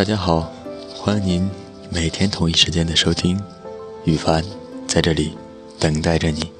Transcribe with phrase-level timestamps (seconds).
[0.00, 0.50] 大家好，
[0.94, 1.50] 欢迎您
[1.90, 3.38] 每天同一时间的收听，
[4.04, 4.42] 羽凡
[4.86, 5.36] 在这里
[5.78, 6.50] 等待着你。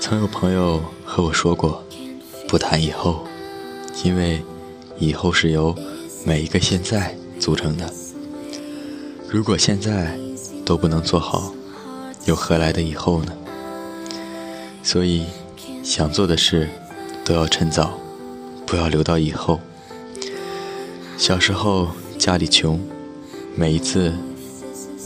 [0.00, 1.84] 曾有朋友和我说过，
[2.48, 3.22] 不谈以后，
[4.02, 4.42] 因为
[4.98, 5.76] 以后是由
[6.24, 7.92] 每一个现在组成的。
[9.28, 10.18] 如果现在
[10.64, 11.52] 都不能做好，
[12.24, 13.32] 又何来的以后呢？
[14.82, 15.26] 所以，
[15.84, 16.66] 想做的事
[17.26, 17.92] 都要趁早。
[18.68, 19.58] 不要留到以后。
[21.16, 22.78] 小时候家里穷，
[23.56, 24.12] 每一次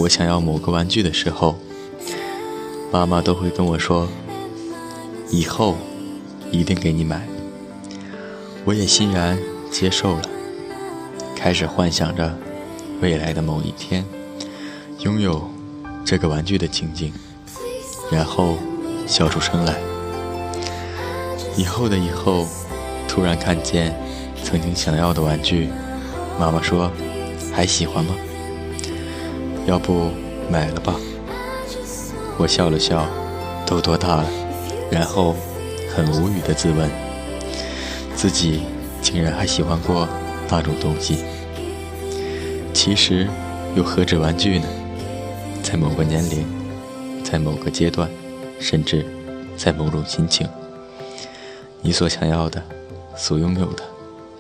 [0.01, 1.57] 我想要某个玩具的时候，
[2.91, 4.09] 妈妈都会跟我说
[5.31, 5.77] ：“以后
[6.51, 7.27] 一定给你买。”
[8.67, 9.39] 我也欣然
[9.71, 10.23] 接受了，
[11.37, 12.37] 开始幻想着
[13.01, 14.05] 未来的某一天
[14.99, 15.49] 拥有
[16.05, 17.13] 这个玩具的情景，
[18.11, 18.57] 然后
[19.07, 19.81] 笑出声来。
[21.57, 22.49] 以后的以后。
[23.13, 23.95] 突然看见
[24.43, 25.69] 曾经想要的玩具，
[26.41, 26.91] 妈妈说
[27.53, 28.15] ：“还喜欢吗？
[29.67, 30.11] 要不
[30.51, 30.97] 买了吧。”
[32.41, 33.07] 我笑了笑，
[33.67, 34.25] 都多大了？
[34.91, 35.37] 然后
[35.95, 36.89] 很无语的自问：
[38.17, 38.63] 自己
[39.03, 40.09] 竟然还喜欢过
[40.49, 41.19] 那种东西？
[42.73, 43.29] 其实
[43.77, 44.67] 又何止玩具呢？
[45.63, 46.47] 在某个年龄，
[47.23, 48.09] 在某个阶段，
[48.59, 49.05] 甚至
[49.55, 50.49] 在某种心情，
[51.83, 52.63] 你所想要的。
[53.17, 53.85] 所拥有的，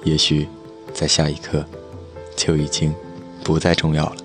[0.04, 0.48] 也许
[0.92, 1.64] 在下一刻
[2.36, 2.94] 就已经
[3.44, 4.16] 不再重要了。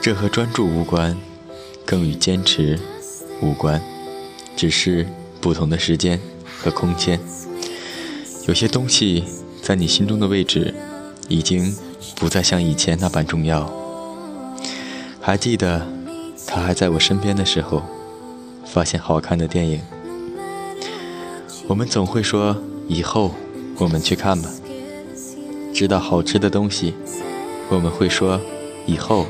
[0.00, 1.16] 这和专注无关，
[1.84, 2.78] 更与坚持
[3.42, 3.82] 无关，
[4.56, 5.06] 只是
[5.40, 6.20] 不同的时间
[6.58, 7.20] 和空间。
[8.46, 9.24] 有些东西
[9.60, 10.74] 在你心中的位置，
[11.28, 11.76] 已经
[12.16, 13.70] 不再像以前那般重要。
[15.20, 15.86] 还记得
[16.46, 17.82] 他还在我身边的时候，
[18.64, 19.80] 发现好看的电影。
[21.68, 22.56] 我们总会说
[22.88, 23.30] 以后
[23.76, 24.48] 我们去看吧，
[25.74, 26.94] 知道好吃的东西，
[27.68, 28.40] 我们会说
[28.86, 29.26] 以后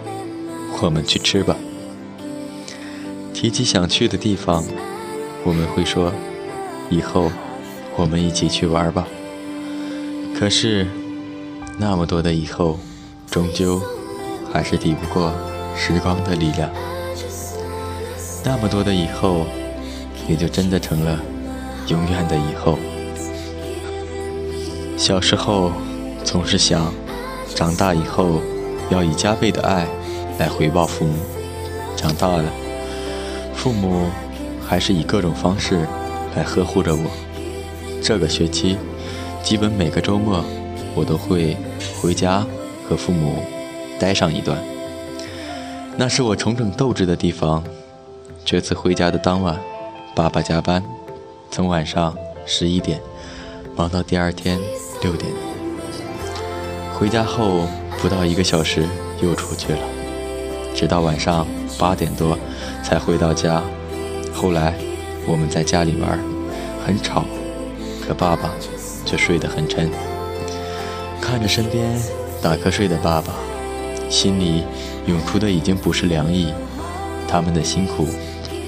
[0.81, 1.57] 我们去吃吧。
[3.35, 4.65] 提起想去的地方，
[5.43, 6.13] 我们会说
[6.89, 7.29] 以后
[7.97, 9.09] 我们一起去玩吧。
[10.39, 10.87] 可是
[11.77, 12.79] 那么多的以后，
[13.29, 13.83] 终究
[14.53, 15.33] 还是抵不过
[15.77, 16.71] 时光的力量。
[18.45, 19.45] 那么多的以后，
[20.29, 21.21] 也就真的成了。
[21.89, 22.79] 永远的以后，
[24.97, 25.73] 小时候
[26.23, 26.93] 总是想，
[27.55, 28.43] 长大以后
[28.91, 29.87] 要以加倍的爱
[30.39, 31.15] 来回报父母。
[31.97, 32.45] 长大了，
[33.55, 34.07] 父母
[34.65, 35.87] 还是以各种方式
[36.37, 37.11] 来呵护着我。
[38.03, 38.77] 这个学期，
[39.43, 40.45] 基本每个周末
[40.95, 41.57] 我都会
[42.01, 42.47] 回家
[42.89, 43.37] 和父母
[43.99, 44.59] 待上一段，
[45.97, 47.65] 那是我重整斗志的地方。
[48.45, 49.59] 这次回家的当晚，
[50.15, 50.85] 爸爸加班。
[51.51, 52.17] 从晚上
[52.47, 53.01] 十一点
[53.75, 54.59] 忙到第二天
[55.03, 55.33] 六点，
[56.95, 57.67] 回家后
[58.01, 58.87] 不到一个小时
[59.23, 59.79] 又出去了，
[60.75, 61.47] 直到晚上
[61.79, 62.39] 八点多
[62.85, 63.63] 才回到家。
[64.33, 64.75] 后来
[65.27, 66.19] 我们在家里玩，
[66.85, 67.25] 很吵，
[68.07, 68.51] 可爸爸
[69.05, 69.91] 却睡得很沉。
[71.21, 72.01] 看着身边
[72.41, 73.33] 打瞌睡的爸爸，
[74.09, 74.65] 心里
[75.07, 76.53] 涌出的已经不是凉意。
[77.27, 78.07] 他们的辛苦，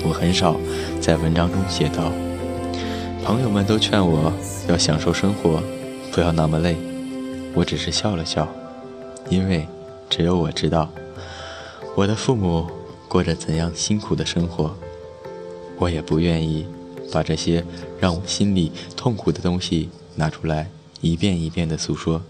[0.04, 0.56] 我很少
[1.00, 2.12] 在文章中写到。
[3.24, 4.32] 朋友们都劝我
[4.68, 5.62] 要享受生活，
[6.12, 6.76] 不要那么累。
[7.54, 8.48] 我只是笑了笑，
[9.28, 9.66] 因为
[10.08, 10.88] 只有我知道
[11.94, 12.68] 我的父母
[13.08, 14.74] 过着怎样辛苦的生活。
[15.78, 16.66] 我也不愿意
[17.12, 17.64] 把这些
[17.98, 20.70] 让我心里痛苦的东西拿出来
[21.00, 22.22] 一遍一遍的诉说。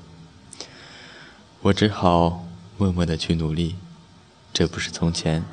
[1.63, 2.45] 我只好
[2.77, 3.77] 默默的去努力。
[4.53, 5.45] 这不是从前，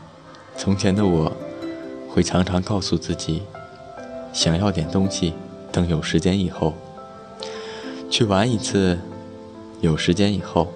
[0.58, 1.38] 从前的我
[2.10, 3.44] 会常常告诉自己。
[4.38, 5.34] 想要点东西，
[5.72, 6.72] 等有时间以后；
[8.08, 9.00] 去玩一次，
[9.82, 10.68] 有时间以后；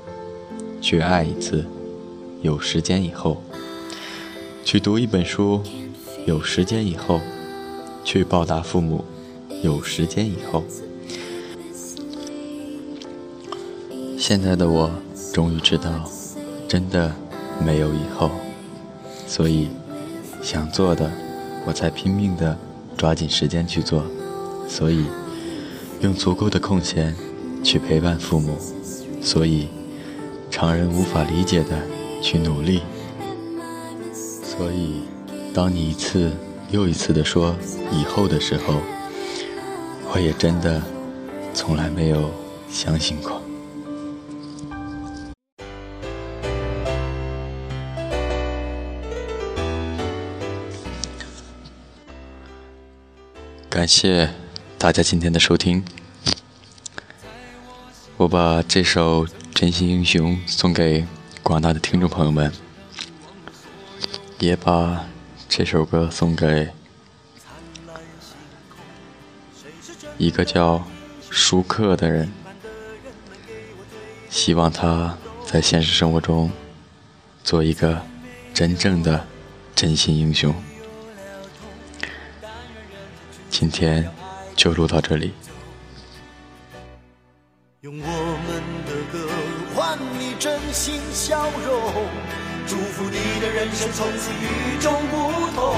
[0.81, 1.63] 去爱一次，
[2.41, 3.37] 有时间以后；
[4.65, 5.61] 去读一本书，
[6.25, 7.19] 有时间以后；
[8.03, 9.05] 去报答父母，
[9.61, 10.63] 有时间以后。
[14.17, 14.89] 现在的我
[15.31, 16.09] 终于知道，
[16.67, 17.13] 真的
[17.63, 18.31] 没有以后，
[19.27, 19.67] 所以
[20.41, 21.11] 想做的，
[21.67, 22.57] 我才拼命的。
[23.01, 24.03] 抓紧时间去做，
[24.69, 25.05] 所以
[26.01, 27.15] 用足够的空闲
[27.63, 28.55] 去陪伴父母，
[29.23, 29.69] 所以
[30.51, 31.81] 常人无法理解的
[32.21, 32.81] 去努力。
[34.13, 35.01] 所以，
[35.51, 36.31] 当你一次
[36.69, 37.55] 又一次的说
[37.91, 38.75] 以后的时候，
[40.13, 40.79] 我也真的
[41.55, 42.29] 从来没有
[42.69, 43.40] 相信过。
[53.81, 54.29] 感谢
[54.77, 55.83] 大家今天的收听。
[58.15, 59.25] 我把这首
[59.55, 61.03] 《真心英雄》送给
[61.41, 62.53] 广大的听众朋友们，
[64.37, 65.07] 也把
[65.49, 66.69] 这首歌送给
[70.19, 70.85] 一个叫
[71.31, 72.31] 舒克的人，
[74.29, 76.51] 希望他在现实生活中
[77.43, 77.99] 做一个
[78.53, 79.25] 真正的
[79.73, 80.53] 真心英雄。
[83.61, 84.09] 今天
[84.55, 85.35] 就录到这里。
[87.81, 88.07] 用我
[88.47, 89.29] 们的歌
[89.75, 92.07] 换你真心笑容，
[92.65, 95.15] 祝福你的人生从此与众不
[95.53, 95.75] 同。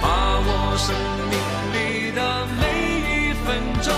[0.00, 0.96] 把握生
[1.28, 1.36] 命
[1.74, 1.76] 里
[2.12, 2.62] 的每
[3.04, 3.92] 一分钟，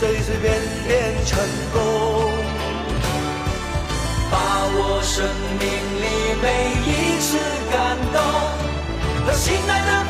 [0.00, 0.58] 随随便
[0.88, 1.38] 便成
[1.74, 2.32] 功，
[4.30, 6.06] 把握生命里
[6.40, 7.36] 每一次
[7.70, 8.18] 感动，
[9.26, 10.09] 和心爱的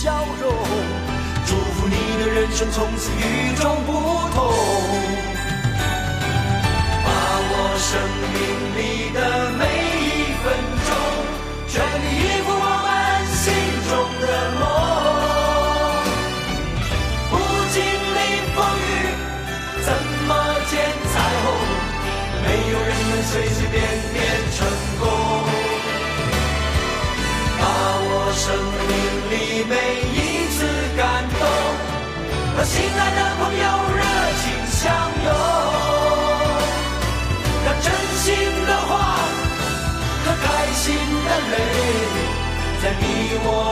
[0.00, 0.52] 笑容，
[1.44, 3.92] 祝福你的人生从此与众不
[4.32, 4.97] 同。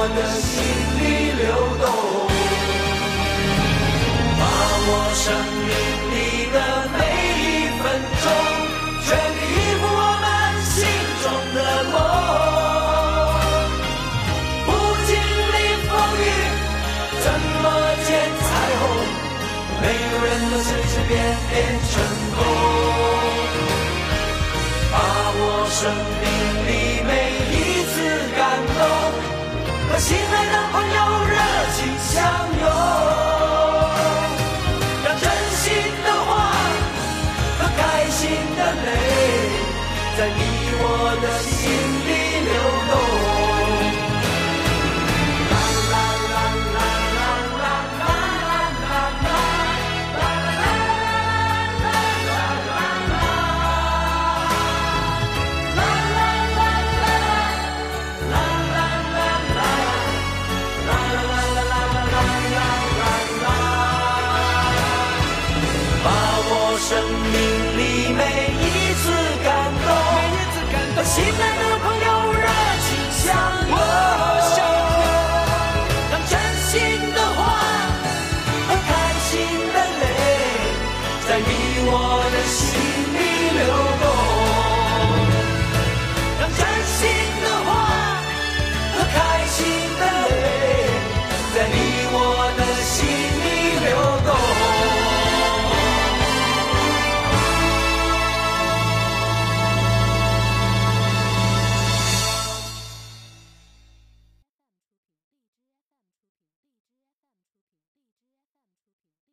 [0.06, 0.54] 我的心
[1.02, 1.02] 里
[1.34, 1.42] 流
[1.82, 1.84] 动。
[4.38, 4.42] 把
[4.86, 4.88] 握
[5.18, 5.24] 生
[5.66, 5.74] 命
[6.12, 6.14] 里
[6.54, 6.56] 的
[6.94, 6.98] 每
[7.42, 7.44] 一
[7.82, 7.84] 分
[8.22, 8.24] 钟，
[9.02, 10.24] 全力以赴我们
[10.62, 10.74] 心
[11.22, 11.26] 中
[11.56, 11.58] 的
[11.90, 11.94] 梦。
[14.66, 14.68] 不
[15.06, 15.56] 经历
[15.90, 15.90] 风
[16.22, 16.24] 雨，
[17.20, 17.26] 怎
[17.62, 17.66] 么
[18.06, 18.08] 见
[18.46, 18.48] 彩
[18.78, 18.82] 虹？
[19.82, 21.12] 没有人能随随便
[21.50, 21.54] 便
[21.90, 21.92] 成
[22.36, 22.38] 功。
[24.92, 24.94] 把
[25.34, 25.82] 握生
[26.22, 26.24] 命
[29.96, 31.34] 和心爱的朋友热
[31.72, 32.22] 情相
[32.60, 32.64] 拥，
[35.02, 35.24] 让真
[35.56, 35.72] 心
[36.04, 36.52] 的话
[37.58, 38.88] 和开心的泪，
[40.18, 40.38] 在你
[40.82, 40.84] 我
[41.22, 41.85] 的心。